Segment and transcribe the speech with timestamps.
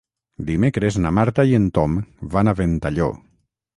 [0.45, 1.99] Dimecres na Marta i en Tom
[2.37, 3.11] van a Ventalló.